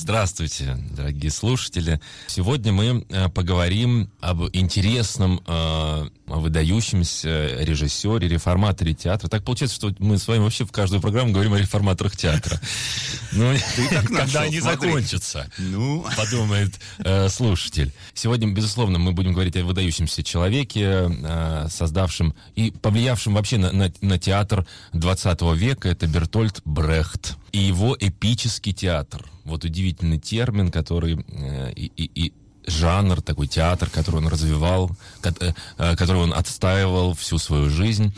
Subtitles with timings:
[0.00, 2.00] Здравствуйте, дорогие слушатели.
[2.28, 9.28] Сегодня мы э, поговорим об интересном, э, выдающемся режиссере, реформаторе театра.
[9.28, 12.60] Так получается, что мы с вами вообще в каждую программу говорим о реформаторах театра.
[13.32, 13.54] Ну,
[14.08, 16.04] когда они закончатся, ну.
[16.16, 17.92] подумает э, слушатель.
[18.14, 21.08] Сегодня, безусловно, мы будем говорить о выдающемся человеке,
[21.68, 25.88] создавшем и повлиявшем вообще на театр 20 века.
[25.88, 29.24] Это Бертольд Брехт и его эпический театр.
[29.44, 32.32] Вот удивительный термин, который э, и
[32.68, 34.90] жанр, такой театр, который он развивал,
[35.22, 38.14] э, э, который он отстаивал всю свою жизнь.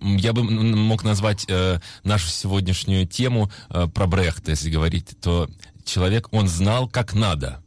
[0.00, 5.48] Я бы мог назвать э, нашу сегодняшнюю тему э, про Брехта, если говорить, то
[5.84, 7.62] человек, он знал, как надо.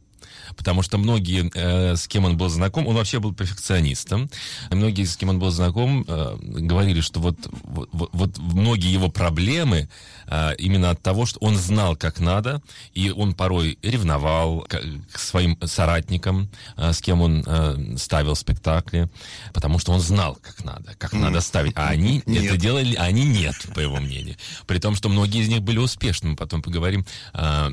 [0.56, 4.30] Потому что многие, э, с кем он был знаком, он вообще был перфекционистом,
[4.70, 9.88] многие, с кем он был знаком, э, говорили, что вот, вот, вот многие его проблемы
[10.30, 12.62] э, именно от того, что он знал, как надо,
[12.94, 14.80] и он порой ревновал к,
[15.12, 19.08] к своим соратникам, э, с кем он э, ставил спектакли,
[19.52, 21.18] потому что он знал, как надо, как mm.
[21.18, 22.44] надо ставить, а они нет.
[22.44, 24.36] это делали, а они нет, по его мнению.
[24.66, 26.34] При том, что многие из них были успешными.
[26.34, 27.68] Потом поговорим, э,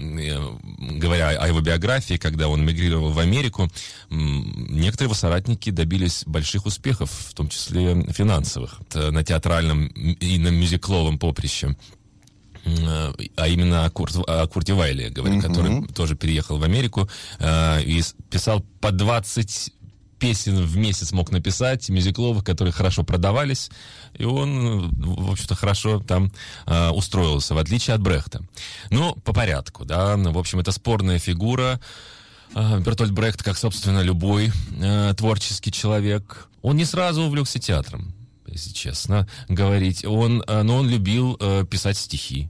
[0.99, 3.69] говоря о его биографии, когда он эмигрировал в Америку,
[4.09, 11.19] некоторые его соратники добились больших успехов, в том числе финансовых, на театральном и на мюзикловом
[11.19, 11.75] поприще
[13.35, 15.41] а именно о, Курт, о Курте Вайле, говорю, mm-hmm.
[15.41, 19.73] который тоже переехал в Америку э, и писал по 20
[20.19, 23.69] песен в месяц мог написать, мюзикловых, которые хорошо продавались,
[24.17, 26.31] и он, в общем-то, хорошо там
[26.65, 28.41] э, устроился, в отличие от Брехта.
[28.89, 31.79] Ну, по порядку, да, в общем, это спорная фигура,
[32.53, 34.51] а, Бертольд Брехт, как, собственно, любой
[34.81, 38.13] э, творческий человек, он не сразу увлекся театром,
[38.47, 40.05] если честно говорить.
[40.05, 42.49] Он, э, но он любил э, писать стихи.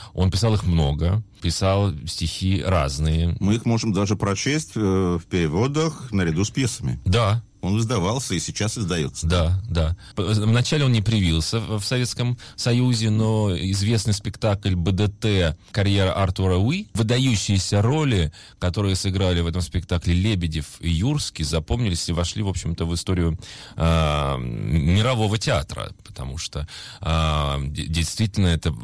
[0.13, 3.35] Он писал их много, писал стихи разные.
[3.39, 6.99] Мы их можем даже прочесть э, в переводах наряду с пьесами.
[7.05, 9.27] Да, он издавался и сейчас издается.
[9.27, 9.95] Да, да.
[10.15, 17.81] Вначале он не привился в Советском Союзе, но известный спектакль БДТ «Карьера Артура Уи», выдающиеся
[17.81, 22.95] роли, которые сыграли в этом спектакле Лебедев и Юрский, запомнились и вошли, в общем-то, в
[22.95, 23.37] историю
[23.75, 26.67] э, мирового театра, потому что
[27.01, 28.75] э, действительно это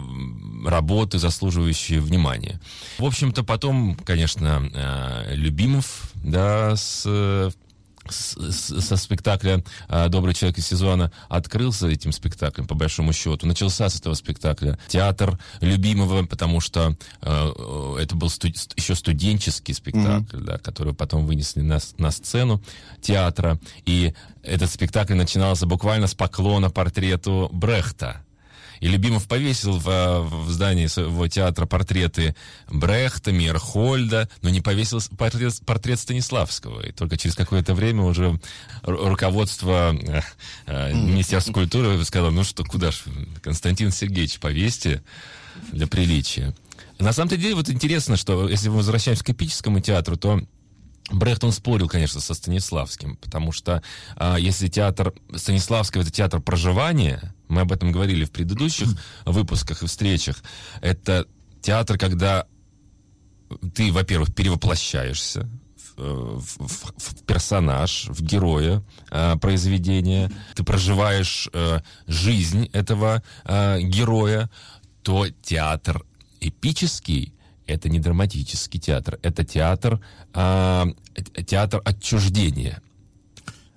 [0.65, 2.59] работы, заслуживающие внимания.
[2.97, 7.07] В общем-то, потом, конечно, э, Любимов, да, с
[8.11, 13.47] со спектакля а, «Добрый человек из сезона» открылся этим спектаклем, по большому счету.
[13.47, 20.37] Начался с этого спектакля театр любимого, потому что э, это был студ еще студенческий спектакль,
[20.37, 20.43] mm-hmm.
[20.43, 22.61] да, который потом вынесли на, на сцену
[23.01, 23.59] театра.
[23.85, 24.13] И
[24.43, 28.23] этот спектакль начинался буквально с поклона портрету Брехта.
[28.79, 32.35] И Любимов повесил в, в здании своего театра портреты
[32.69, 36.81] Брехта, Мирхольда, но не повесил портрет, портрет Станиславского.
[36.81, 38.39] И только через какое-то время уже
[38.83, 40.21] руководство э,
[40.65, 43.03] э, Министерства культуры сказало, ну что, куда ж,
[43.41, 45.03] Константин Сергеевич, повесьте
[45.71, 46.53] для приличия.
[46.99, 50.41] На самом-то деле, вот интересно, что если мы возвращаемся к эпическому театру, то
[51.11, 53.81] Брехт, он спорил, конечно, со Станиславским, потому что
[54.17, 58.87] а, если театр Станиславского это театр проживания, мы об этом говорили в предыдущих
[59.25, 60.43] выпусках и встречах,
[60.81, 61.27] это
[61.61, 62.47] театр, когда
[63.73, 65.49] ты, во-первых, перевоплощаешься
[65.95, 74.49] в, в, в персонаж, в героя э, произведения, ты проживаешь э, жизнь этого э, героя,
[75.01, 76.03] то театр
[76.39, 77.33] эпический
[77.67, 79.99] это не драматический театр, это театр,
[80.33, 80.85] э,
[81.45, 82.81] театр отчуждения.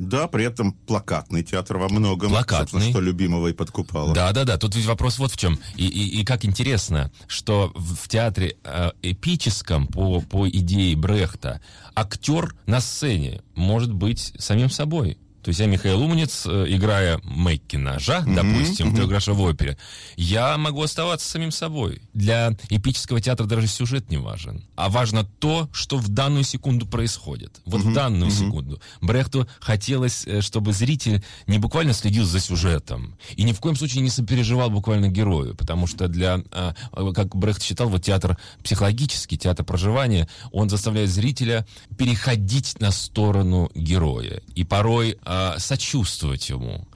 [0.01, 2.91] Да, при этом плакатный театр во многом, плакатный.
[2.91, 4.15] что любимого и подкупало.
[4.15, 4.57] Да, да, да.
[4.57, 5.59] Тут ведь вопрос вот в чем.
[5.77, 11.61] И, и, и как интересно, что в театре э, эпическом по, по идее Брехта
[11.95, 15.19] актер на сцене может быть самим собой.
[15.43, 19.21] То есть я Михаил Уманец, э, играя Мэккинажа, mm-hmm, допустим, mm-hmm.
[19.31, 19.77] В опере,
[20.17, 22.03] я могу оставаться самим собой.
[22.15, 24.65] Для эпического театра даже сюжет не важен.
[24.77, 27.61] А важно то, что в данную секунду происходит.
[27.65, 28.47] Вот mm-hmm, в данную mm-hmm.
[28.47, 28.81] секунду.
[29.01, 34.03] Брехту хотелось, э, чтобы зритель не буквально следил за сюжетом и ни в коем случае
[34.03, 35.55] не сопереживал буквально герою.
[35.55, 36.75] Потому что для, а,
[37.15, 41.67] как Брехт считал, вот театр психологический, театр проживания, он заставляет зрителя
[41.97, 44.43] переходить на сторону героя.
[44.55, 46.87] И порой э, сочувствовать ему.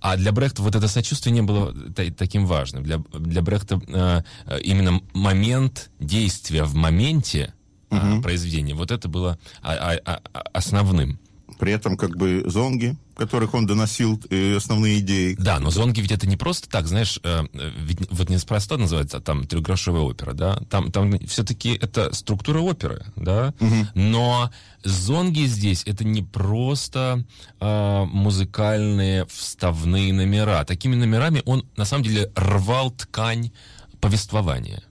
[0.00, 1.74] А для Брехта вот это сочувствие не было
[2.16, 2.84] таким важным.
[2.84, 3.80] Для, для Брехта
[4.46, 7.54] э, именно момент действия в моменте
[7.90, 8.18] угу.
[8.18, 11.18] э, произведения, вот это было а, а, а, основным.
[11.64, 15.34] При этом как бы зонги, которых он доносил э, основные идеи.
[15.38, 19.46] Да, но зонги ведь это не просто так, знаешь, э, ведь вот неспроста называется там
[19.46, 23.74] трехгрошовая опера, да, там, там все-таки это структура оперы, да, угу.
[23.94, 24.50] но
[24.82, 27.24] зонги здесь это не просто
[27.60, 30.66] э, музыкальные вставные номера.
[30.66, 33.52] Такими номерами он на самом деле рвал ткань
[34.02, 34.82] повествования,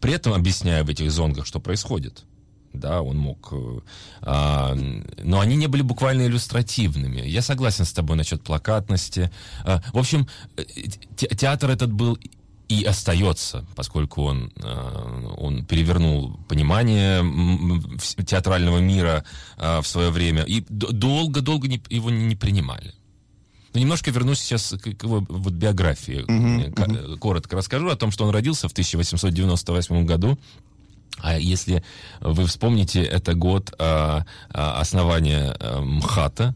[0.00, 2.24] при этом объясняя в этих зонгах, что происходит
[2.74, 3.48] да, он мог...
[3.52, 3.80] Э,
[4.22, 4.74] а,
[5.22, 7.20] но они не были буквально иллюстративными.
[7.20, 9.30] Я согласен с тобой насчет плакатности.
[9.64, 10.26] А, в общем,
[10.56, 10.64] э,
[11.16, 12.18] те, театр этот был
[12.68, 17.22] и остается, поскольку он, э, он перевернул понимание
[18.24, 19.24] театрального мира
[19.56, 22.94] в свое время, и долго-долго его не принимали.
[23.74, 26.24] Но немножко вернусь сейчас к его вот, биографии.
[26.24, 27.18] Uh-huh.
[27.18, 30.38] Коротко расскажу о том, что он родился в 1898 году
[31.18, 31.82] а если
[32.20, 36.54] вы вспомните, это год а, а, основания а, МХАТа,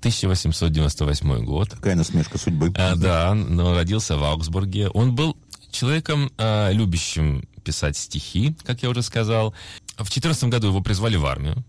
[0.00, 1.70] 1898 год.
[1.70, 2.72] Какая насмешка судьбы.
[2.76, 4.88] А, да, но родился в Аугсбурге.
[4.88, 5.36] Он был
[5.70, 9.54] человеком, а, любящим писать стихи, как я уже сказал.
[9.98, 11.62] В 14 году его призвали в армию.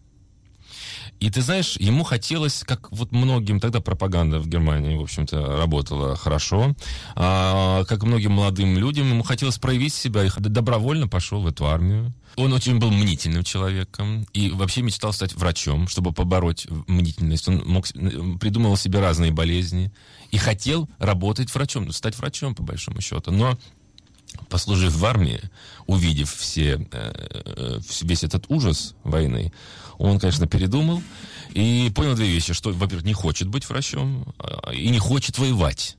[1.21, 6.15] И ты знаешь, ему хотелось, как вот многим, тогда пропаганда в Германии, в общем-то, работала
[6.15, 6.75] хорошо,
[7.15, 12.11] а, как многим молодым людям, ему хотелось проявить себя, и добровольно пошел в эту армию.
[12.37, 17.47] Он очень был мнительным человеком и вообще мечтал стать врачом, чтобы побороть мнительность.
[17.47, 17.87] Он мог,
[18.39, 19.91] придумывал себе разные болезни
[20.31, 23.31] и хотел работать врачом, стать врачом, по большому счету.
[23.31, 23.59] Но
[24.49, 25.41] послужив в армии,
[25.87, 29.51] увидев все, э, весь этот ужас войны,
[29.97, 31.01] он, конечно, передумал
[31.53, 35.97] и понял две вещи, что, во-первых, не хочет быть врачом а, и не хочет воевать.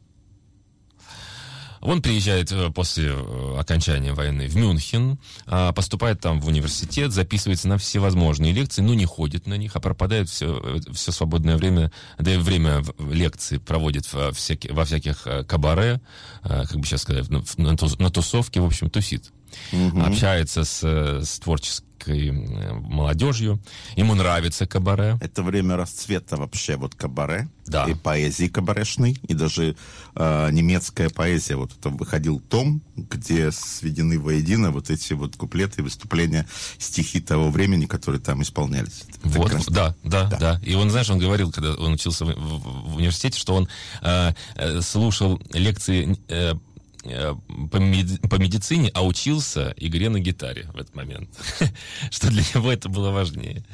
[1.83, 7.67] Он приезжает э, после э, окончания войны в Мюнхен, а, поступает там в университет, записывается
[7.67, 12.33] на всевозможные лекции, но не ходит на них, а пропадает все, все свободное время, да
[12.33, 16.01] и время лекции проводит во, всяких, во всяких э, кабаре,
[16.43, 19.33] как бы сейчас сказать, на, на тусовке, в общем, тусит.
[19.73, 20.01] Угу.
[20.01, 23.61] Общается с, с творческим русской э, молодежью.
[23.97, 25.19] Ему нравится кабаре.
[25.21, 27.49] Это время расцвета вообще вот кабаре.
[27.65, 27.85] Да.
[27.85, 29.77] И поэзии кабарешной, и даже
[30.17, 31.55] э, немецкая поэзия.
[31.55, 36.47] Вот это выходил том, где сведены воедино вот эти вот куплеты, выступления,
[36.79, 39.05] стихи того времени, которые там исполнялись.
[39.09, 40.61] Это вот, да, да, да, да.
[40.65, 43.69] И он, знаешь, он говорил, когда он учился в, в, в университете, что он
[44.03, 46.55] э, э слушал лекции Э,
[47.03, 51.31] по, меди- по медицине, а учился игре на гитаре в этот момент.
[52.11, 53.65] Что для него это было важнее.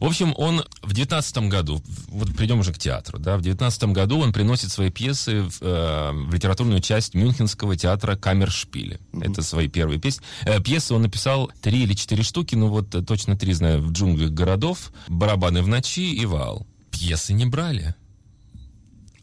[0.00, 4.18] В общем, он в девятнадцатом году, вот придем уже к театру, да, в девятнадцатом году
[4.18, 9.00] он приносит свои пьесы в, э, в литературную часть Мюнхенского театра Камершпиле.
[9.12, 9.30] Mm-hmm.
[9.30, 10.24] Это свои первые песни.
[10.42, 14.30] Э, пьесы он написал три или четыре штуки, ну вот точно три знаю, в джунглях
[14.30, 16.66] городов, «Барабаны в ночи» и «Вал».
[16.90, 17.94] Пьесы не брали.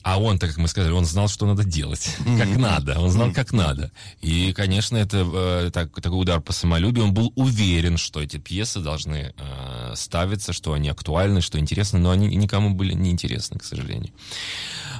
[0.10, 3.00] А он, так как мы сказали, он знал, что надо делать, как надо.
[3.00, 3.92] Он знал, как надо.
[4.22, 7.06] И, конечно, это э, так, такой удар по самолюбию.
[7.06, 12.10] Он был уверен, что эти пьесы должны э, ставиться, что они актуальны, что интересны, но
[12.10, 14.12] они никому были не интересны, к сожалению.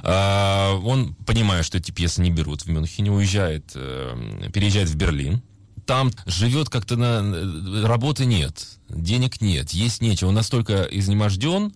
[0.04, 5.42] Э, он, понимая, что эти пьесы не берут в Мюнхене, уезжает, э, переезжает в Берлин.
[5.86, 7.20] Там живет как-то на...
[7.20, 10.28] Э, работы нет, денег нет, есть нечего.
[10.28, 11.72] Он настолько изнеможден,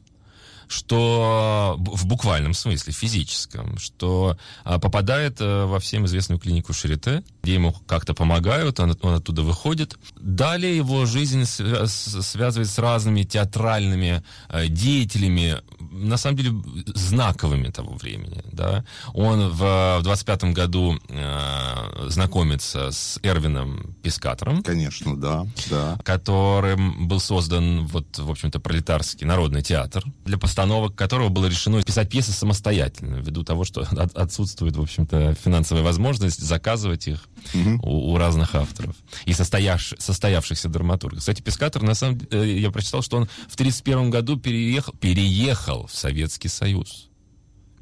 [0.69, 7.55] что в буквальном смысле, физическом, что а, попадает э, во всем известную клинику Шарите, где
[7.55, 9.97] ему как-то помогают, он, он оттуда выходит.
[10.17, 16.53] Далее его жизнь связывает с разными театральными э, деятелями, на самом деле
[16.95, 18.43] знаковыми того времени.
[18.51, 18.85] Да?
[19.13, 24.63] Он в, в 25 году э, знакомится с Эрвином Пискатором.
[24.63, 25.99] Конечно, да, да.
[26.03, 32.09] Которым был создан, вот, в общем-то, пролетарский народный театр для постановок которого было решено писать
[32.09, 37.81] пьесы самостоятельно, ввиду того, что от, отсутствует, в общем-то, финансовая возможность заказывать их угу.
[37.83, 41.21] у, у разных авторов и состояш, состоявшихся драматургов.
[41.21, 45.95] Кстати, Пискатор, на самом деле, я прочитал, что он в 1931 году переехал, переехал в
[45.95, 47.09] Советский Союз.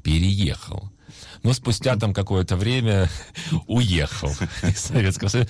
[0.03, 0.91] Переехал.
[1.43, 3.09] Но спустя там какое-то время
[3.67, 4.31] уехал
[4.63, 5.49] из Советского Союза.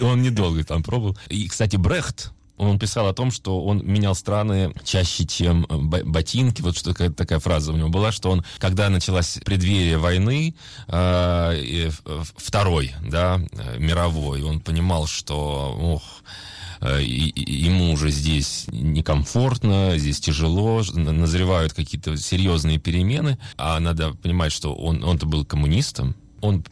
[0.00, 1.16] Он недолго там пробовал.
[1.28, 2.32] И, кстати, Брехт,
[2.68, 6.62] он писал о том, что он менял страны чаще, чем э, ботинки.
[6.62, 10.54] Вот что такая, фраза у него была, что он, когда началась преддверие войны,
[10.88, 11.90] э,
[12.36, 16.02] второй, да, э, мировой, он понимал, что, ох,
[16.80, 24.74] э, ему уже здесь некомфортно, здесь тяжело, назревают какие-то серьезные перемены, а надо понимать, что
[24.74, 26.64] он, он-то был коммунистом, он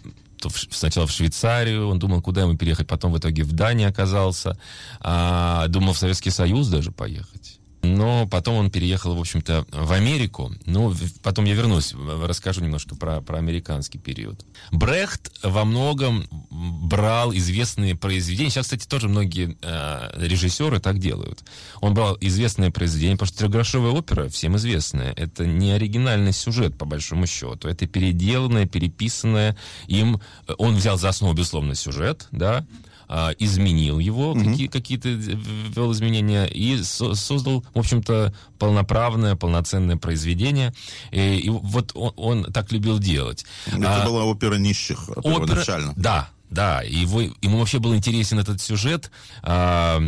[0.71, 4.59] сначала в Швейцарию, он думал, куда ему переехать, потом в итоге в Дании оказался,
[5.01, 7.60] а, думал в Советский Союз даже поехать.
[7.83, 10.53] Но потом он переехал, в общем-то, в Америку.
[10.67, 14.45] Ну, потом я вернусь, расскажу немножко про, про американский период.
[14.71, 18.51] Брехт во многом брал известные произведения.
[18.51, 21.43] Сейчас, кстати, тоже многие э, режиссеры так делают.
[21.81, 26.85] Он брал известные произведения, потому что трехгрошовая опера, всем известная, это не оригинальный сюжет, по
[26.85, 27.69] большому счету.
[27.69, 29.57] Это переделанное, переписанное
[29.87, 30.21] им.
[30.59, 32.67] Он взял за основу, безусловно, сюжет, да,
[33.13, 34.45] а, изменил его, угу.
[34.45, 40.73] какие, какие-то ввел изменения и со- создал, в общем-то, полноправное, полноценное произведение.
[41.11, 43.45] И, и вот он, он так любил делать.
[43.67, 45.93] Это а, была опера нищих первоначально.
[45.97, 49.11] да, да, его, ему вообще был интересен этот сюжет,
[49.43, 50.01] а,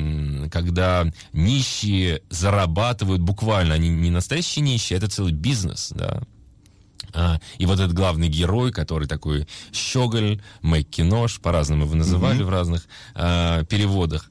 [0.53, 6.23] когда нищие зарабатывают буквально, они не настоящие нищие, это целый бизнес, да, а,
[7.59, 12.45] и вот этот главный герой, который такой щеголь, Мэккинош, по-разному его называли mm-hmm.
[12.45, 14.31] в разных а, переводах.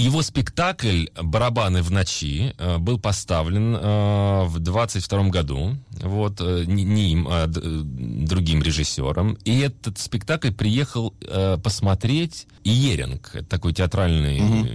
[0.00, 7.12] Его спектакль «Барабаны в ночи» э, был поставлен э, в 22 году, вот, э, не
[7.12, 9.34] им, а другим режиссером.
[9.44, 11.14] И этот спектакль приехал
[11.62, 14.68] посмотреть Иеринг, такой театральный угу.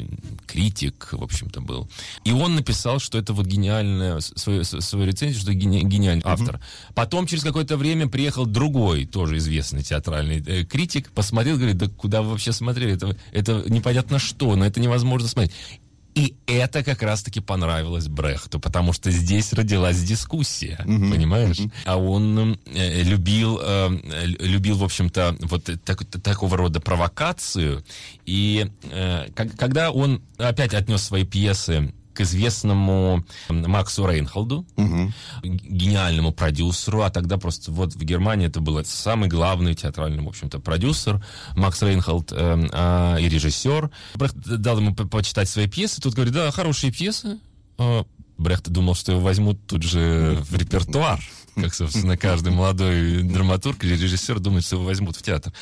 [0.46, 1.90] критик, в общем-то, был.
[2.24, 6.30] И он написал, что это вот гениальная, свою, свою рецензию, что гени, гениальный угу.
[6.30, 6.60] автор.
[6.94, 12.32] Потом, через какое-то время, приехал другой, тоже известный театральный критик, посмотрел, говорит, да куда вы
[12.32, 12.94] вообще смотрели?
[12.94, 15.54] Это, это непонятно что, но это невозможно смотреть.
[16.16, 21.12] И это как раз-таки понравилось Брехту, потому что здесь родилась дискуссия, mm-hmm.
[21.12, 21.60] понимаешь?
[21.60, 21.72] Mm-hmm.
[21.84, 23.90] А он э, любил, э,
[24.40, 27.84] любил, в общем-то, вот так, такого рода провокацию.
[28.26, 35.12] И э, как, когда он опять отнес свои пьесы к известному Максу Рейнхолду, угу.
[35.44, 40.60] гениальному продюсеру, а тогда просто вот в Германии это был самый главный театральный, в общем-то,
[40.60, 41.24] продюсер
[41.56, 43.92] Макс Рейнхолд э, э, и режиссер.
[44.16, 47.40] Брехт дал ему почитать свои пьесы, тут говорит, да, хорошие пьесы.
[47.78, 48.06] А
[48.38, 51.22] Брехт думал, что его возьмут тут же в репертуар
[51.56, 55.54] как, собственно, каждый молодой драматург или режиссер думает, что его возьмут в театр.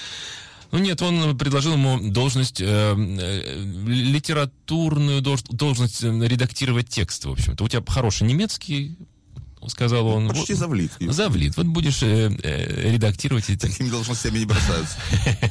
[0.73, 7.31] Ну нет, он предложил ему должность, э, э, литературную долж, должность э, редактировать текст, в
[7.31, 7.63] общем-то.
[7.63, 8.97] У тебя хороший немецкий,
[9.67, 10.29] сказал он.
[10.29, 10.91] Почти завлит.
[10.99, 11.57] Завлит.
[11.57, 13.67] Вот будешь э, э, редактировать эти...
[13.67, 14.97] Такими должностями не бросаются.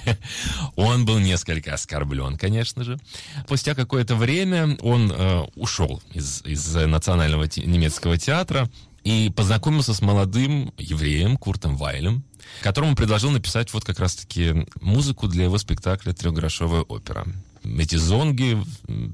[0.77, 2.99] он был несколько оскорблен, конечно же.
[3.45, 8.69] Спустя какое-то время он э, ушел из, из Национального те, немецкого театра
[9.05, 12.25] и познакомился с молодым евреем Куртом Вайлем,
[12.63, 17.27] которому предложил написать вот как раз-таки музыку для его спектакля «Трехгрошовая опера».
[17.65, 18.59] Эти зонги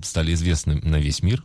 [0.02, 1.44] стали известны на весь мир.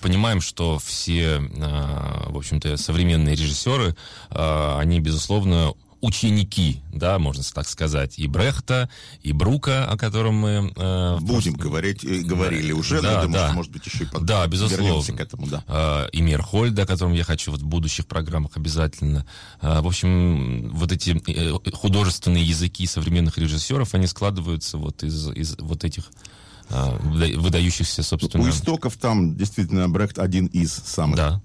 [0.00, 3.96] Понимаем, что все, а, в общем-то, современные режиссеры,
[4.30, 8.88] а, они, безусловно, ученики, да, можно так сказать, и Брехта,
[9.22, 10.72] и Брука, о котором мы...
[10.76, 11.68] Э, Будем просто...
[11.68, 13.46] говорить, э, говорили да, уже, да, но думаю, да.
[13.46, 14.24] что, может быть, еще и под...
[14.24, 15.16] Да, безусловно.
[15.16, 15.64] к этому, да.
[15.66, 19.26] Э, и Мерхольд, о котором я хочу вот в будущих программах обязательно.
[19.60, 25.56] Э, в общем, вот эти э, художественные языки современных режиссеров, они складываются вот из, из
[25.58, 26.10] вот этих
[26.70, 28.44] э, выдающихся, собственно...
[28.44, 31.16] У истоков там действительно Брехт один из самых.
[31.16, 31.40] Да.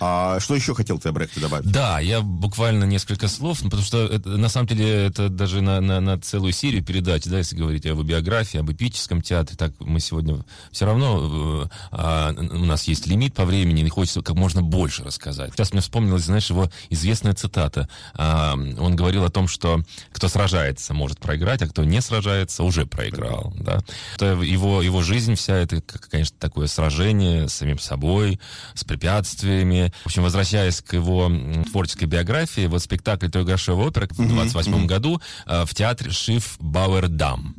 [0.00, 1.70] А что еще хотел ты о Брехте добавить?
[1.70, 5.80] Да, я буквально несколько слов, ну, потому что это, на самом деле это даже на,
[5.80, 10.00] на, на целую серию передач, да, если говорить об биографии, об эпическом театре, так мы
[10.00, 14.62] сегодня все равно, э, а, у нас есть лимит по времени, и хочется как можно
[14.62, 15.52] больше рассказать.
[15.52, 17.88] Сейчас мне вспомнилась, знаешь, его известная цитата.
[18.14, 22.86] А, он говорил о том, что кто сражается, может проиграть, а кто не сражается, уже
[22.86, 23.52] проиграл.
[23.58, 23.80] Да?
[24.14, 28.38] Это его, его жизнь вся, это, конечно, такое сражение с самим собой,
[28.74, 31.30] с препятствиями, в общем, возвращаясь к его
[31.70, 34.86] творческой биографии, вот спектакль «Трехгрошовая опера» в 28 mm-hmm.
[34.86, 37.56] году э, в театре Шиф Бауэрдам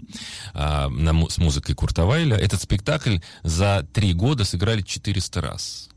[0.54, 0.88] э,
[1.30, 2.38] с музыкой Курта Вайля.
[2.38, 5.90] Этот спектакль за три года сыграли 400 раз.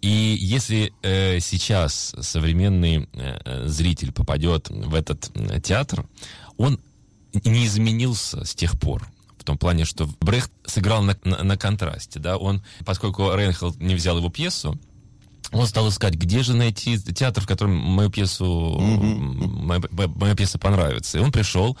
[0.00, 5.30] И если э, сейчас современный э, зритель попадет в этот
[5.62, 6.06] театр,
[6.56, 6.80] он
[7.44, 12.18] не изменился с тех пор в том плане, что Брехт сыграл на, на, на контрасте,
[12.18, 14.78] да, он, поскольку Рейнхолд не взял его пьесу,
[15.52, 19.46] он стал искать, где же найти театр, в котором мою пьесу, mm-hmm.
[19.62, 21.18] моя, моя пьеса понравится.
[21.18, 21.76] И он пришел,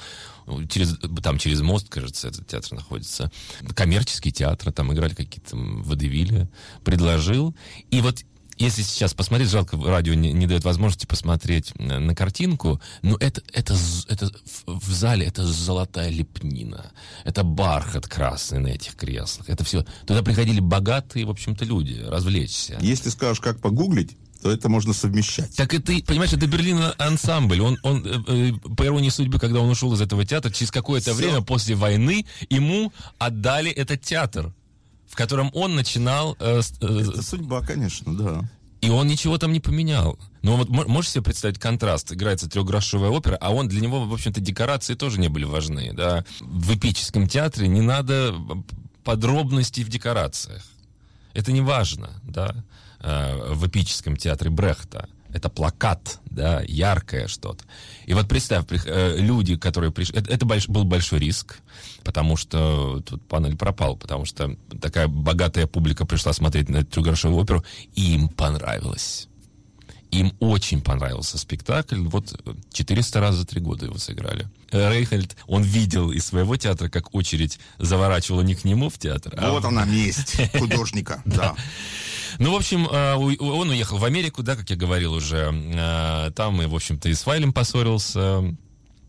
[0.68, 3.30] через, там через мост, кажется, этот театр находится,
[3.74, 6.48] коммерческий театр, там играли какие-то водевили,
[6.84, 7.54] предложил.
[7.90, 8.24] И вот
[8.58, 13.42] если сейчас посмотреть, жалко, радио не, не дает возможности посмотреть на, на картинку, но это,
[13.52, 13.76] это,
[14.08, 14.30] это
[14.66, 16.92] в, в зале это золотая лепнина,
[17.24, 19.84] это бархат красный на этих креслах, это все.
[20.06, 22.78] Туда приходили богатые, в общем-то, люди, развлечься.
[22.80, 25.54] Если скажешь, как погуглить, то это можно совмещать.
[25.56, 27.60] Так это, понимаешь, это Берлин ансамбль.
[27.60, 31.14] Он, он э, э, по иронии судьбы, когда он ушел из этого театра, через какое-то
[31.14, 34.52] время после войны ему отдали этот театр.
[35.08, 36.36] В котором он начинал...
[36.40, 38.48] Э, э, это судьба, конечно, да.
[38.80, 40.18] И он ничего там не поменял.
[40.42, 42.12] Но вот можешь себе представить контраст?
[42.12, 45.92] Играется трехгрошовая опера, а он для него, в общем-то, декорации тоже не были важны.
[45.92, 46.24] Да?
[46.40, 48.34] В эпическом театре не надо
[49.02, 50.62] подробностей в декорациях.
[51.32, 52.54] Это не важно, да,
[53.00, 57.64] э, в эпическом театре Брехта это плакат, да, яркое что-то.
[58.06, 60.18] И вот представь, э, люди, которые пришли...
[60.18, 61.58] Это, это больш, был большой риск,
[62.04, 67.64] потому что тут панель пропал, потому что такая богатая публика пришла смотреть на трехгрошовую оперу,
[67.94, 69.28] и им понравилось.
[70.16, 71.98] Им очень понравился спектакль.
[71.98, 72.34] Вот
[72.72, 74.48] 400 раз за три года его сыграли.
[74.70, 79.34] Рейхельд, он видел из своего театра, как очередь заворачивала не к нему в театр.
[79.36, 79.50] А...
[79.50, 81.54] Вот она месть художника, да.
[82.38, 85.52] Ну, в общем, э, он уехал в Америку, да, как я говорил уже.
[85.52, 88.56] Э, там в общем-то, и с Файлем поссорился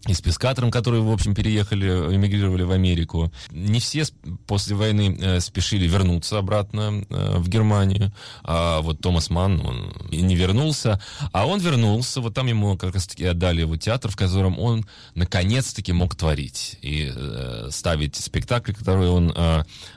[0.08, 3.32] и с Пескатором, которые, в общем, переехали, эмигрировали в Америку.
[3.52, 4.06] Не все
[4.46, 8.14] после войны э, спешили вернуться обратно э, в Германию.
[8.44, 11.02] А вот Томас Манн, он не вернулся.
[11.34, 14.86] А он вернулся, вот там ему как раз-таки отдали его театр, в котором он
[15.16, 19.34] наконец-таки мог творить и э, ставить спектакль, который он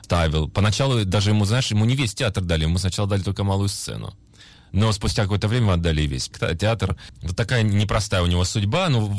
[0.03, 0.49] ставил.
[0.49, 4.13] Поначалу даже ему, знаешь, ему не весь театр дали, ему сначала дали только малую сцену.
[4.71, 6.97] Но спустя какое-то время отдали весь театр.
[7.21, 8.89] Вот такая непростая у него судьба.
[8.89, 9.17] Но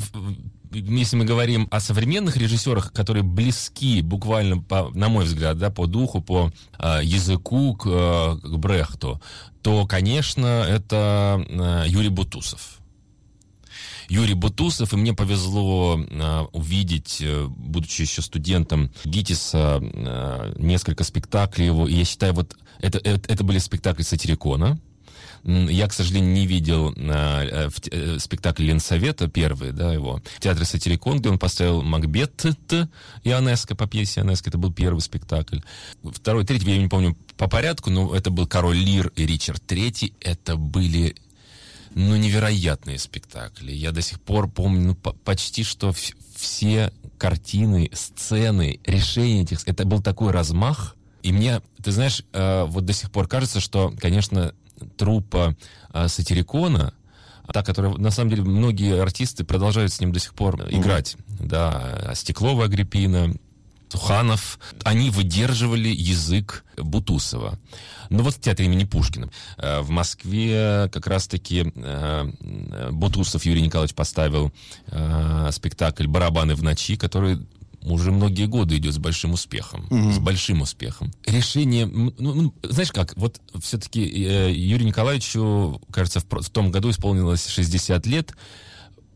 [0.73, 5.87] если мы говорим о современных режиссерах, которые близки буквально, по, на мой взгляд, да, по
[5.87, 9.21] духу, по э, языку к, э, к Брехту,
[9.63, 12.79] то, конечно, это э, Юрий Бутусов.
[14.09, 21.67] Юрий Бутусов, и мне повезло э, увидеть, э, будучи еще студентом ГИТИСа, э, несколько спектаклей
[21.67, 24.79] его, и я считаю, вот это, это, это были спектакли Сатирикона,
[25.45, 30.65] я, к сожалению, не видел э, в, э, спектакль Ленсовета, первый, да, его, в театре
[30.65, 32.45] Сатирикон, где он поставил Макбет
[33.25, 35.59] Ионеско по пьесе Ионеско, это был первый спектакль.
[36.05, 40.15] Второй, третий, я не помню по порядку, но это был Король Лир и Ричард Третий,
[40.21, 41.17] это были
[41.95, 43.73] ну, невероятные спектакли.
[43.73, 45.93] Я до сих пор помню ну, почти что
[46.37, 49.67] все картины, сцены, решения этих...
[49.67, 50.97] Это был такой размах.
[51.23, 54.55] И мне, ты знаешь, э, вот до сих пор кажется, что, конечно,
[54.97, 55.57] труппа
[55.91, 56.95] а, Сатирикона,
[57.53, 60.81] та, которая, на самом деле, многие артисты продолжают с ним до сих пор mm-hmm.
[60.81, 61.17] играть.
[61.41, 63.35] Да, Стеклова Агриппина,
[63.91, 67.59] Суханов, они выдерживали язык Бутусова.
[68.09, 69.29] Ну вот в театре имени Пушкина.
[69.59, 71.73] Э, в Москве как раз-таки
[72.91, 74.53] Бутусов Юрий Николаевич поставил
[75.51, 77.39] спектакль «Барабаны в ночи», который
[77.85, 79.87] уже многие годы идет с большим успехом.
[79.91, 80.13] Угу.
[80.13, 81.13] С большим успехом.
[81.27, 87.47] Решение, ну, знаешь как, вот все-таки э, Юрию Николаевичу, кажется, в, в том году исполнилось
[87.47, 88.35] 60 лет.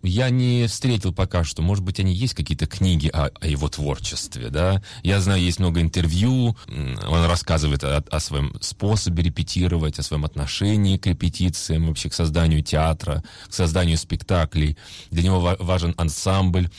[0.03, 4.51] Я не встретил пока что, может быть, они есть какие-то книги о, о его творчестве,
[4.51, 4.83] да.
[5.03, 10.97] Я знаю, есть много интервью, он рассказывает о, о своем способе репетировать, о своем отношении
[10.97, 14.77] к репетициям, вообще к созданию театра, к созданию спектаклей.
[15.11, 16.71] Для него важен ансамбль,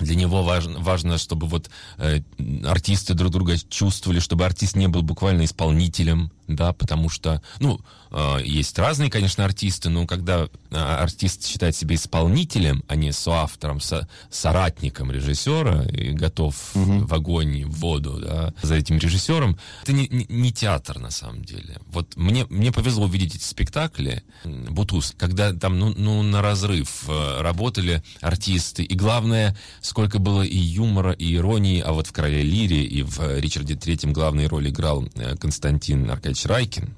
[0.00, 2.20] для него важно, важно чтобы вот э,
[2.64, 7.80] артисты друг друга чувствовали, чтобы артист не был буквально исполнителем, да, потому что, ну,
[8.10, 13.80] э, есть разные, конечно, артисты, но когда э, артист считает себя исполнителем, а не соавтором,
[13.80, 17.06] со, соратником режиссера и готов угу.
[17.06, 21.44] в огонь, в воду, да, за этим режиссером, это не, не, не театр на самом
[21.44, 21.78] деле.
[21.86, 27.40] Вот мне, мне повезло увидеть эти спектакли, Бутус, когда там, ну, ну на разрыв э,
[27.40, 32.84] работали артисты, и главное, сколько было и юмора, и иронии, а вот в «Короле Лире»
[32.84, 36.94] и в «Ричарде Третьем» главные роли играл э, Константин Аркадьевич Николаевич Райкин,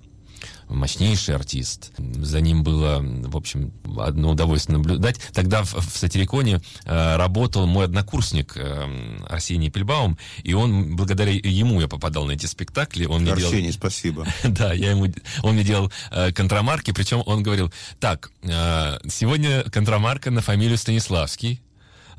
[0.68, 1.92] мощнейший артист.
[1.98, 5.20] За ним было, в общем, одно удовольствие наблюдать.
[5.32, 11.80] Тогда в, в Сатириконе э, работал мой однокурсник э, Арсений Пельбаум, и он, благодаря ему
[11.80, 13.06] я попадал на эти спектакли.
[13.06, 13.72] Он мне Арсений, делал...
[13.74, 14.26] спасибо.
[14.44, 20.30] да, я ему, он мне делал э, контрамарки, причем он говорил, так, э, сегодня контрамарка
[20.30, 21.60] на фамилию Станиславский,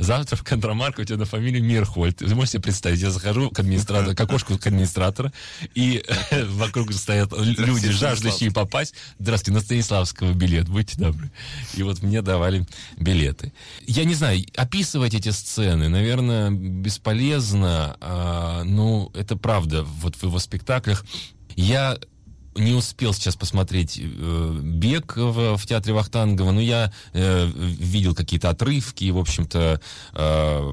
[0.02, 2.22] Завтра в контрамарке у тебя на фамилию Мирхольд.
[2.24, 5.32] Вы можете себе представить, я захожу к администратору, к окошку к администратора,
[5.76, 6.04] и
[6.48, 8.96] вокруг стоят люди, жаждущие попасть.
[9.20, 11.32] Здравствуйте, на Станиславского билет, будьте добры.
[11.76, 12.66] И вот мне давали
[12.98, 13.54] билеты.
[13.86, 17.96] Я не знаю, описывать эти сцены, наверное, бесполезно.
[18.02, 19.84] А, ну, это правда.
[19.84, 21.06] Вот в его спектаклях
[21.56, 22.00] я
[22.56, 28.50] не успел сейчас посмотреть э, «Бег» в, в театре Вахтангова, но я э, видел какие-то
[28.50, 29.82] отрывки, и, в общем-то,
[30.14, 30.72] э,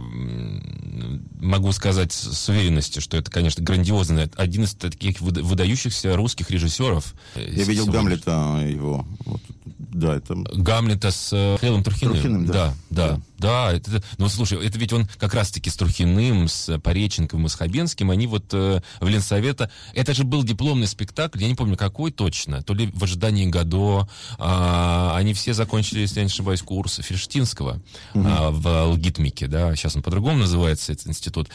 [1.40, 7.14] могу сказать с уверенностью, что это, конечно, грандиозный, один из таких выдающихся русских режиссеров.
[7.36, 10.34] Я видел Гамлета его, вот, Да, это...
[10.34, 12.14] Гамлета с э, Хейлом Трухиным.
[12.14, 12.52] Трухиным, да.
[12.52, 13.20] Да, да, да.
[13.38, 17.54] да это, ну, слушай, это ведь он как раз-таки с Трухиным, с Пореченковым и с
[17.54, 19.70] Хабенским, они вот э, в Ленсовета...
[19.94, 24.08] Это же был дипломный спектакль, я не помню, какой точно, то ли в ожидании Годо.
[24.38, 27.80] А, они все закончили, если я не ошибаюсь, курс Ферштинского
[28.14, 28.24] угу.
[28.26, 31.48] а, в Лгитмике, да, сейчас он по-другому называется, этот институт.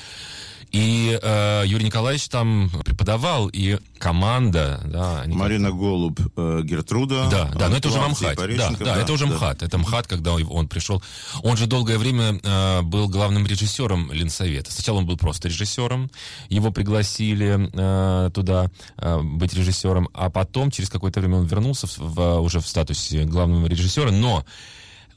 [0.74, 4.82] И э, Юрий Николаевич там преподавал, и команда...
[4.86, 5.78] Да, они Марина как...
[5.78, 7.28] Голуб, э, Гертруда.
[7.30, 8.36] Да, да, но это уже МХАТ.
[8.36, 9.36] Да, да, да, это уже да.
[9.36, 9.62] МХАТ.
[9.62, 11.04] Это МХАТ, когда он пришел.
[11.44, 14.72] Он же долгое время э, был главным режиссером Ленсовета.
[14.72, 16.10] Сначала он был просто режиссером,
[16.50, 22.00] его пригласили э, туда э, быть режиссером, а потом, через какое-то время он вернулся в,
[22.00, 24.44] в, уже в статусе главного режиссера, но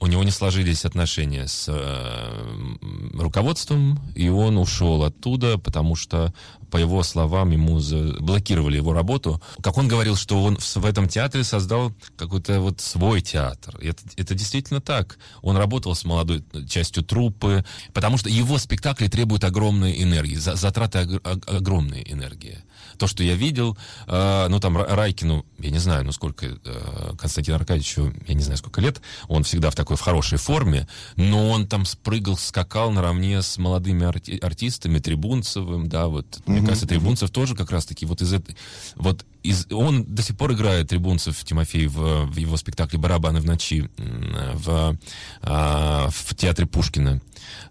[0.00, 2.76] у него не сложились отношения с э,
[3.14, 6.34] руководством, и он ушел оттуда, потому что,
[6.70, 7.80] по его словам, ему
[8.20, 9.40] блокировали его работу.
[9.62, 13.78] Как он говорил, что он в, в этом театре создал какой-то вот свой театр.
[13.80, 15.18] Это, это действительно так.
[15.42, 21.20] Он работал с молодой частью труппы, потому что его спектакли требуют огромной энергии, за, затраты
[21.24, 22.58] ог, огромной энергии
[22.98, 27.56] то, что я видел, э, ну, там, Райкину, я не знаю, ну, сколько, э, Константину
[27.56, 31.66] Аркадьевичу, я не знаю, сколько лет, он всегда в такой, в хорошей форме, но он
[31.66, 36.42] там спрыгал, скакал наравне с молодыми арти- артистами, Трибунцевым, да, вот, mm-hmm.
[36.46, 38.56] мне кажется, Трибунцев тоже как раз-таки вот из этой,
[38.96, 43.44] вот из, он до сих пор играет Трибунцев Тимофей в, в его спектакле «Барабаны в
[43.44, 44.98] ночи» в,
[45.42, 47.20] а, в театре Пушкина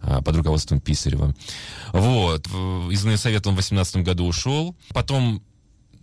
[0.01, 1.35] а, под руководством Писарева.
[1.91, 2.47] Вот.
[2.91, 4.75] Из Совета он в 18 году ушел.
[4.89, 5.14] Потом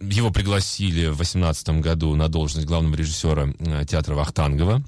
[0.00, 4.82] его пригласили в 18 году на должность главного режиссера э, театра Вахтангова.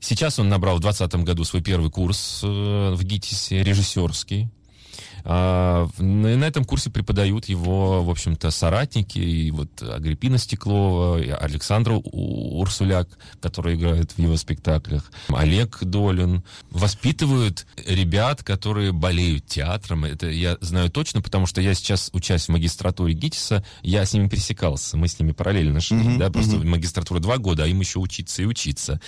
[0.00, 4.48] Сейчас он набрал в 2020 году свой первый курс э, в ГИТИСе, режиссерский.
[5.28, 12.00] А, на этом курсе преподают его, в общем-то, соратники, и вот Агриппина Стеклова, и Александр
[12.04, 13.08] Урсуляк,
[13.40, 16.44] который играет в его спектаклях, Олег Долин.
[16.70, 20.04] Воспитывают ребят, которые болеют театром.
[20.04, 24.28] Это я знаю точно, потому что я сейчас, учась в магистратуре ГИТИСа, я с ними
[24.28, 26.68] пересекался, мы с ними параллельно шли, mm-hmm, да, просто mm-hmm.
[26.68, 29.00] магистратура два года, а им еще учиться и учиться.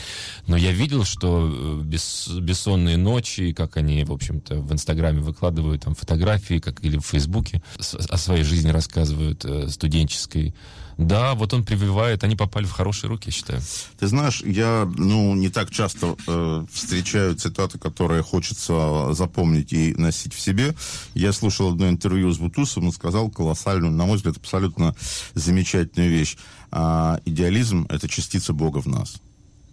[0.49, 5.85] Но я видел, что э, бес, бессонные ночи, как они, в общем-то, в Инстаграме выкладывают
[5.85, 7.62] там фотографии, фотографии, как или в Фейсбуке,
[8.11, 10.55] о своей жизни рассказывают, э, студенческой.
[10.97, 13.61] Да, вот он прививает, они попали в хорошие руки, я считаю.
[14.01, 20.35] Ты знаешь, я, ну, не так часто э, встречаю цитаты, которые хочется запомнить и носить
[20.35, 20.75] в себе.
[21.14, 24.94] Я слушал одно интервью с Бутусом, он сказал колоссальную, на мой взгляд, абсолютно
[25.35, 26.37] замечательную вещь.
[26.71, 29.21] А, идеализм— это частица Бога в нас.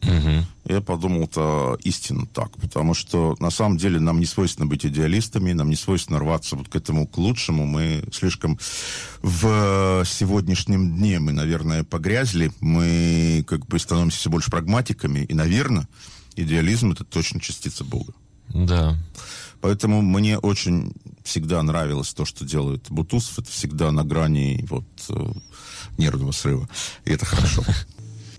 [0.05, 0.73] Угу.
[0.73, 5.53] Я подумал, это истинно так, потому что на самом деле нам не свойственно быть идеалистами,
[5.53, 7.65] нам не свойственно рваться вот к этому к лучшему.
[7.65, 8.59] Мы слишком
[9.21, 15.87] в сегодняшнем дне мы, наверное, погрязли, мы как бы становимся все больше прагматиками, и, наверное,
[16.35, 18.13] идеализм это точно частица Бога.
[18.49, 18.97] Да.
[19.61, 23.39] Поэтому мне очень всегда нравилось то, что делает Бутусов.
[23.39, 25.31] Это всегда на грани вот э,
[25.97, 26.69] нервного срыва.
[27.03, 27.63] И это хорошо.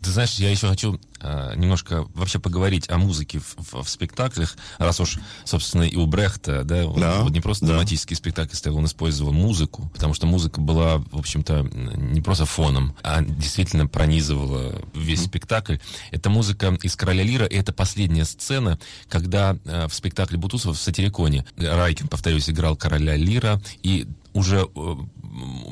[0.06, 4.56] Ты знаешь, я еще хочу э, немножко вообще поговорить о музыке в, в, в спектаклях,
[4.78, 7.72] раз уж, собственно, и у Брехта, да, он да, вот не просто да.
[7.72, 12.94] драматический спектакль ставил, он использовал музыку, потому что музыка была, в общем-то, не просто фоном,
[13.02, 15.26] а действительно пронизывала весь mm-hmm.
[15.26, 15.76] спектакль.
[16.12, 20.78] Это музыка из «Короля Лира», и это последняя сцена, когда э, в спектакле Бутусова в
[20.78, 24.96] «Сатириконе» Райкин, повторюсь, играл «Короля Лира», и уже э,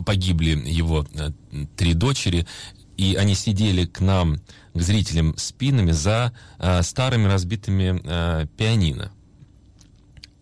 [0.05, 1.31] погибли его э,
[1.77, 2.49] три дочери,
[2.97, 4.41] и они сидели к нам,
[4.73, 9.11] к зрителям, спинами за э, старыми разбитыми э, пианино.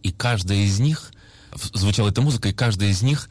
[0.03, 1.13] И каждая из них,
[1.55, 3.29] звучала эта музыка, и каждая из них,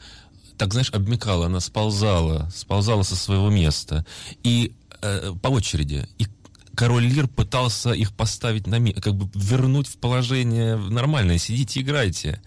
[0.56, 4.04] так знаешь, обмекала, она сползала, сползала со своего места.
[4.42, 6.08] И э, по очереди.
[6.18, 6.26] И
[6.74, 11.38] король Лир пытался их поставить на место, как бы вернуть в положение нормальное.
[11.38, 12.40] Сидите, играйте.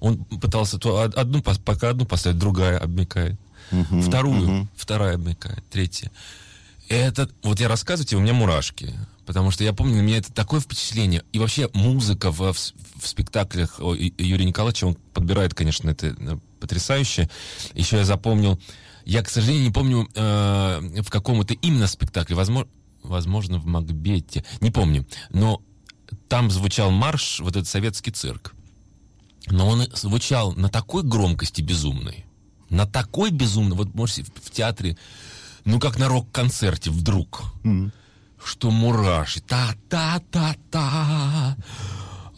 [0.00, 3.38] Он пытался то одну, пока одну поставить, другая обмекает
[3.72, 4.68] угу, вторую, угу.
[4.76, 6.10] вторая обмыкает, третья.
[6.88, 8.94] Это, вот я рассказываю тебе, у меня мурашки.
[9.24, 11.22] Потому что я помню, у меня это такое впечатление.
[11.32, 17.30] И вообще музыка в, в, в спектаклях Юрия Николаевича, он подбирает, конечно, это э, потрясающе.
[17.74, 18.60] Еще я запомнил,
[19.04, 22.68] я, к сожалению, не помню, э, в каком это именно спектакле, возможно,
[23.02, 25.06] возможно, в Макбете, не помню.
[25.30, 25.62] Но
[26.28, 28.54] там звучал марш, вот этот советский цирк.
[29.46, 32.24] Но он звучал на такой громкости безумной,
[32.72, 34.96] на такой безумно, вот можете в, в театре,
[35.64, 37.90] ну как на рок-концерте вдруг, mm-hmm.
[38.44, 40.86] что мураши, та-та-та-та,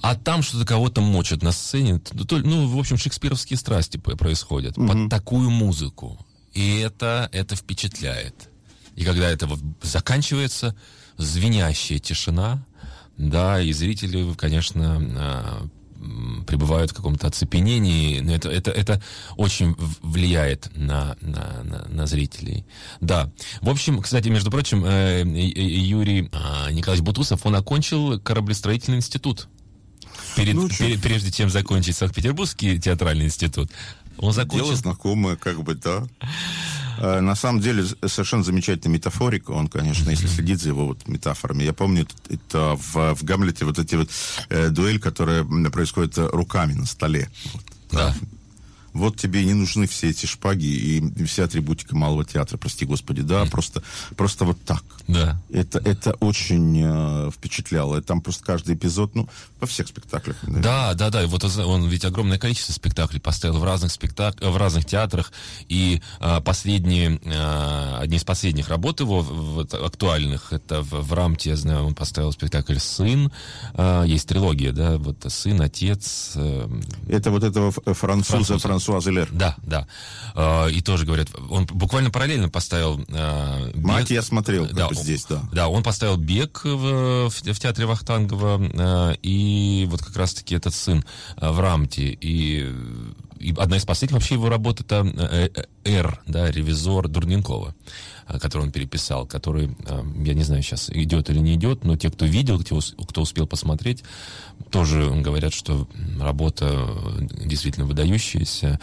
[0.02, 5.02] а там что-то кого-то мочат на сцене, ну, в общем, шекспировские страсти происходят mm-hmm.
[5.02, 6.18] под такую музыку,
[6.52, 8.50] и это, это впечатляет.
[8.96, 10.76] И когда это вот заканчивается,
[11.16, 12.64] звенящая тишина,
[13.16, 15.66] да, и зрители, конечно, а,
[16.46, 19.02] пребывают в каком-то оцепенении, но это, это, это
[19.36, 22.64] очень влияет на, на, на, на зрителей.
[23.00, 23.30] Да.
[23.60, 29.48] В общем, кстати, между прочим, э, Юрий а, Николаевич Бутусов, он окончил кораблестроительный институт.
[30.36, 33.70] Перед, ну, перед, прежде чем закончить Санкт-Петербургский театральный институт.
[34.18, 34.66] Он закончил...
[34.66, 36.06] Дело знакомое, как бы, да.
[36.98, 39.50] Э, на самом деле, совершенно замечательный метафорик.
[39.50, 41.64] Он, конечно, если следить за его вот метафорами.
[41.64, 44.10] Я помню, это в, в Гамлете вот эти вот
[44.48, 47.28] э, дуэль, которая происходит руками на столе.
[47.52, 48.14] Вот, да
[48.94, 53.22] вот тебе и не нужны все эти шпаги и вся атрибутика малого театра, прости господи,
[53.22, 53.50] да, mm.
[53.50, 53.82] просто,
[54.16, 54.84] просто вот так.
[55.08, 55.38] Да.
[55.50, 58.00] Это, это очень э, впечатляло.
[58.00, 59.28] Там просто каждый эпизод, ну,
[59.60, 60.36] во всех спектаклях.
[60.42, 60.62] Наверное.
[60.62, 61.22] Да, да, да.
[61.24, 64.40] И вот он ведь огромное количество спектаклей поставил в разных спектак...
[64.40, 65.32] в разных театрах.
[65.68, 71.50] И э, последние, э, одни из последних работ его, вот, актуальных, это в, в Рамте,
[71.50, 73.32] я знаю, он поставил спектакль «Сын».
[73.74, 76.32] Э, есть трилогия, да, вот «Сын», «Отец».
[76.36, 76.68] Э,
[77.08, 79.28] это вот этого француза, француза Франсуа Зелер.
[79.32, 79.86] Да, да.
[80.34, 83.04] Э, и тоже говорят, он буквально параллельно поставил...
[83.08, 85.42] Э, Мать я смотрел, да, здесь, да.
[85.52, 90.74] Да, он поставил «Бег» в, в, в театре Вахтангова, э, и вот как раз-таки этот
[90.74, 91.04] сын
[91.36, 92.16] в Рамте.
[92.20, 92.70] И,
[93.44, 95.06] и одна из последних вообще его работ это
[95.84, 97.74] «Р», да, «Ревизор» Дурненкова
[98.40, 99.76] который он переписал, который,
[100.24, 103.46] я не знаю, сейчас идет или не идет, но те, кто видел, кто, кто успел
[103.46, 104.02] посмотреть,
[104.70, 105.86] тоже говорят, что
[106.18, 106.88] работа
[107.44, 108.80] действительно выдающаяся.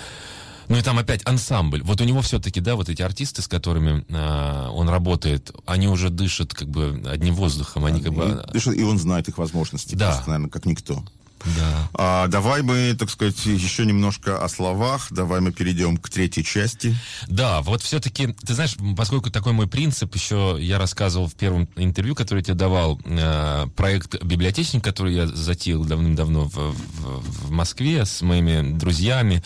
[0.67, 1.81] Ну и там опять ансамбль.
[1.83, 6.09] Вот у него все-таки, да, вот эти артисты, с которыми э, он работает, они уже
[6.09, 7.83] дышат как бы одним воздухом.
[7.83, 8.45] Они как бы...
[8.53, 10.11] Дышат, и он знает их возможности, да.
[10.11, 11.03] просто, наверное, как никто.
[11.45, 11.89] Да.
[11.93, 15.07] А, давай мы, так сказать, еще немножко о словах.
[15.09, 16.95] Давай мы перейдем к третьей части.
[17.27, 22.15] Да, вот все-таки, ты знаешь, поскольку такой мой принцип, еще я рассказывал в первом интервью,
[22.15, 28.05] который я тебе давал, э, проект «Библиотечник», который я затеял давным-давно в, в, в Москве
[28.05, 29.43] с моими друзьями.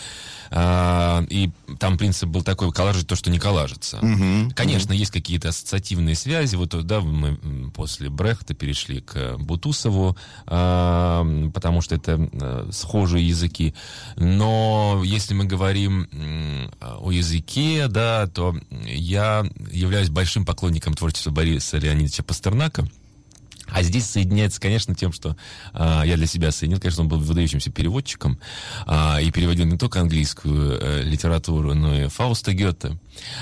[0.58, 3.98] А, и там принцип был такой, коллажить то, что не коллажится.
[3.98, 5.00] Угу, Конечно, угу.
[5.00, 6.56] есть какие-то ассоциативные связи.
[6.56, 10.16] Вот да, мы после Брехта перешли к Бутусову,
[10.46, 13.76] а, потому что это а, схожие языки.
[14.16, 16.08] Но если мы говорим
[16.80, 22.88] о языке, да, то я являюсь большим поклонником творчества Бориса Леонидовича Пастернака.
[23.70, 25.36] А здесь соединяется, конечно, тем, что
[25.74, 28.40] а, я для себя соединил, конечно, он был выдающимся переводчиком
[28.86, 32.98] а, и переводил не только английскую а, литературу, но и Фауста Гёте.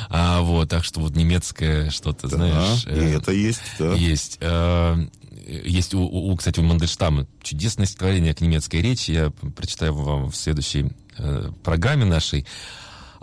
[0.09, 2.85] А, вот, так что вот немецкое что-то, да, знаешь...
[2.85, 3.93] И э, это есть, да.
[3.93, 4.37] Есть.
[4.41, 5.07] Э,
[5.45, 9.11] есть, у, у, кстати, у Мандельштама чудесное стихотворение к немецкой речи.
[9.11, 12.45] Я прочитаю вам в следующей э, программе нашей.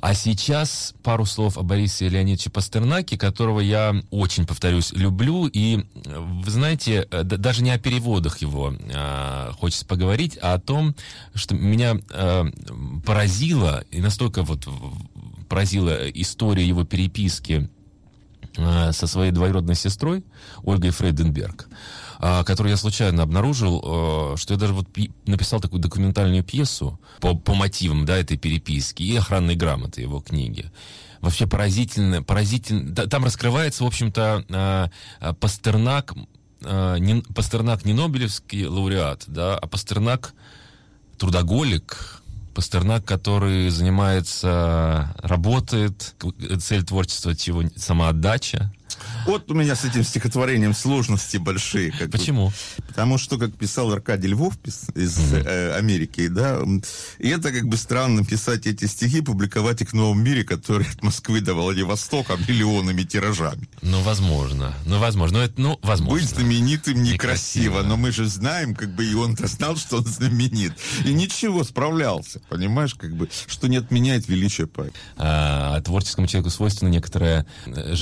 [0.00, 5.46] А сейчас пару слов о Борисе Леонидовиче Пастернаке, которого я очень, повторюсь, люблю.
[5.46, 10.94] И, вы знаете, э, даже не о переводах его э, хочется поговорить, а о том,
[11.34, 12.44] что меня э,
[13.04, 14.66] поразило, и настолько вот
[15.50, 17.68] поразила история его переписки
[18.56, 20.24] э, со своей двоюродной сестрой
[20.62, 21.68] Ольгой Фрейденберг.
[21.68, 21.74] А,
[22.20, 24.88] который я случайно обнаружил, а, что я даже вот
[25.26, 30.70] написал такую документальную пьесу по, по мотивам да, этой переписки и охранной грамоты его книги
[31.20, 32.94] вообще поразительно, поразительно.
[32.94, 36.14] Там раскрывается, в общем-то, а, Пастернак,
[36.62, 40.34] не, Пастернак не Нобелевский лауреат, да, а Пастернак
[41.18, 42.20] трудоголик,
[42.54, 46.14] Пастернак, который занимается, работает,
[46.60, 48.72] цель творчества чего самоотдача,
[49.26, 51.92] вот у меня с этим стихотворением сложности большие.
[51.92, 52.48] Как Почему?
[52.48, 52.54] Бы,
[52.88, 55.44] потому что, как писал Аркадий Львов из mm-hmm.
[55.46, 56.60] э, Америки, да,
[57.18, 61.02] и это как бы странно писать эти стихи, публиковать их в Новом мире, который от
[61.02, 63.68] Москвы до Владивостока миллионами тиражами.
[63.82, 64.74] Ну, возможно.
[64.86, 65.38] Ну, возможно.
[65.38, 66.20] Ну, это, ну, возможно.
[66.20, 70.06] Быть знаменитым некрасиво, некрасиво, но мы же знаем, как бы, и он-то знал, что он
[70.06, 70.72] знаменит.
[71.04, 74.94] И ничего, справлялся, понимаешь, как бы, что не отменяет величие поэта.
[75.16, 77.94] А, творческому человеку свойственно некоторое э,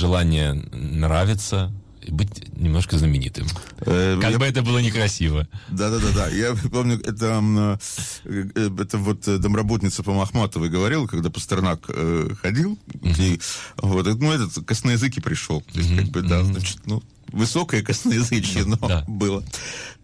[1.19, 1.71] нравится
[2.07, 3.45] быть немножко знаменитым.
[3.81, 4.39] Э, как я...
[4.39, 5.47] бы это было некрасиво.
[5.69, 6.29] Да-да-да.
[6.29, 7.77] Я помню, это,
[8.23, 13.21] э, это вот домработница по Махматовой говорила, когда Пастернак э, ходил, uh-huh.
[13.21, 13.41] и,
[13.77, 15.61] вот, ну, этот косноязыки пришел.
[15.61, 15.97] То есть, uh-huh.
[15.97, 19.03] как бы, да, значит, ну, высокое косноязычие, но да.
[19.07, 19.43] было.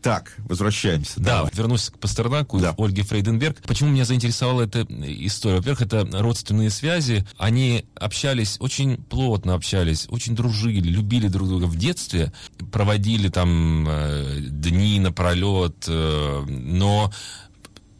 [0.01, 1.13] Так, возвращаемся.
[1.19, 1.51] Да, Давай.
[1.55, 2.75] вернусь к Пастернаку, да.
[2.77, 3.61] Ольге Фрейденберг.
[3.63, 5.57] Почему меня заинтересовала эта история?
[5.57, 7.25] Во-первых, это родственные связи.
[7.37, 12.31] Они общались, очень плотно общались, очень дружили, любили друг друга в детстве,
[12.71, 17.11] проводили там э, дни напролет, э, но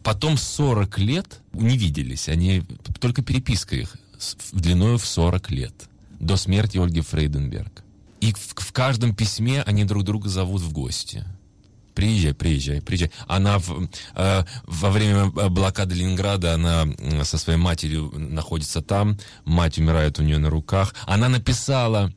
[0.03, 2.29] потом 40 лет не виделись.
[2.29, 2.61] Они,
[2.99, 3.95] только переписка их
[4.51, 5.73] длиною в 40 лет.
[6.19, 7.84] До смерти Ольги Фрейденберг.
[8.25, 11.23] И в, в каждом письме они друг друга зовут в гости.
[11.93, 13.11] Приезжай, приезжай, приезжай.
[13.27, 16.87] Она в, э, во время блокады Ленинграда, она
[17.23, 20.95] со своей матерью находится там, мать умирает у нее на руках.
[21.05, 22.11] Она написала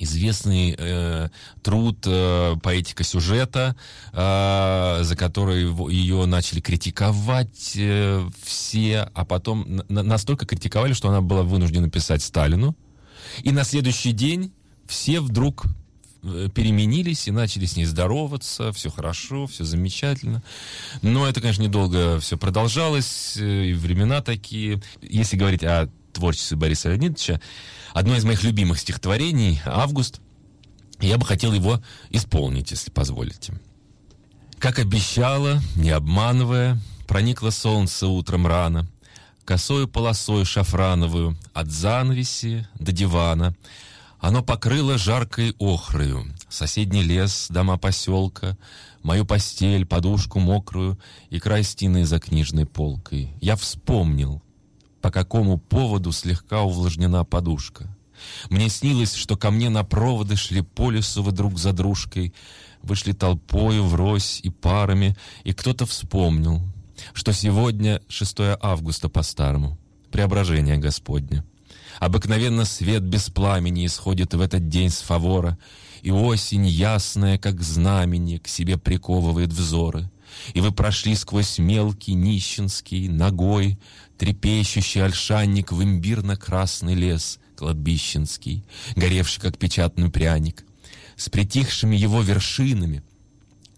[0.00, 1.28] известный э,
[1.62, 3.76] труд э, поэтика сюжета,
[4.12, 11.20] э, за который ее начали критиковать э, все, а потом на, настолько критиковали, что она
[11.20, 12.74] была вынуждена писать Сталину.
[13.44, 14.52] И на следующий день
[14.88, 15.66] все вдруг
[16.22, 20.42] э, переменились и начали с ней здороваться, все хорошо, все замечательно.
[21.02, 24.82] Но это, конечно, недолго все продолжалось, э, и времена такие.
[25.02, 27.40] Если говорить о творчестве Бориса Леонидовича,
[27.92, 30.20] одно из моих любимых стихотворений «Август».
[31.00, 33.54] Я бы хотел его исполнить, если позволите.
[34.58, 38.88] Как обещала, не обманывая, проникло солнце утром рано,
[39.44, 43.54] косою полосой шафрановую, от занавеси до дивана.
[44.20, 48.56] Оно покрыло жаркой охрою, соседний лес, дома поселка,
[49.02, 50.98] мою постель, подушку мокрую
[51.30, 53.32] и край стены за книжной полкой.
[53.40, 54.42] Я вспомнил,
[55.00, 57.86] по какому поводу слегка увлажнена подушка.
[58.50, 62.34] Мне снилось, что ко мне на проводы шли по лесу вы друг за дружкой,
[62.82, 66.60] вышли толпою, врозь и парами, и кто-то вспомнил,
[67.12, 69.78] что сегодня 6 августа по-старому,
[70.10, 71.44] преображение Господне.
[71.98, 75.58] Обыкновенно свет без пламени исходит в этот день с фавора,
[76.02, 80.08] и осень ясная, как знамение, к себе приковывает взоры.
[80.54, 83.78] И вы прошли сквозь мелкий, нищенский, ногой,
[84.16, 90.64] трепещущий ольшанник в имбирно-красный лес, кладбищенский, горевший, как печатный пряник.
[91.16, 93.02] С притихшими его вершинами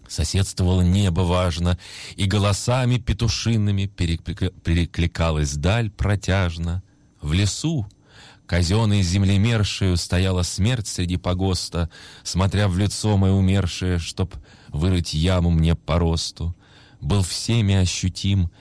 [0.07, 1.79] соседствовало небо важно,
[2.15, 6.83] и голосами петушиными перекликалась даль протяжно.
[7.21, 7.87] В лесу,
[8.51, 11.89] казенной землемершею, стояла смерть среди погоста,
[12.21, 14.35] смотря в лицо мое умершее, чтоб
[14.67, 16.53] вырыть яму мне по росту.
[16.99, 18.51] Был всеми ощутим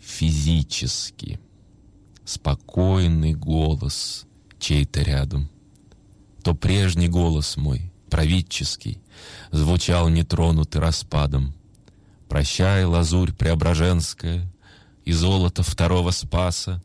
[0.00, 1.40] физически.
[2.24, 4.26] Спокойный голос
[4.60, 5.50] чей-то рядом.
[6.44, 9.02] То прежний голос мой, правительский,
[9.50, 11.52] звучал нетронутый распадом.
[12.28, 14.48] Прощай, лазурь преображенская,
[15.04, 16.80] и золото второго спаса,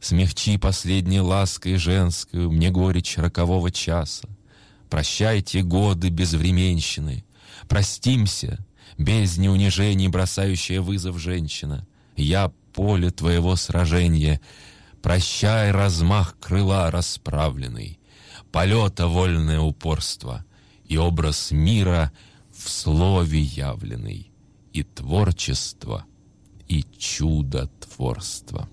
[0.00, 4.28] Смягчи последней лаской женскую мне горечь рокового часа.
[4.88, 7.24] Прощайте годы безвременщины,
[7.68, 8.64] простимся,
[8.96, 11.86] без неунижений бросающая вызов женщина.
[12.16, 14.40] Я поле твоего сражения.
[15.02, 17.98] Прощай размах крыла расправленный,
[18.52, 20.44] полета вольное упорство
[20.84, 22.12] и образ мира
[22.52, 24.30] в слове явленный,
[24.72, 26.04] и творчество,
[26.68, 28.68] и чудотворство.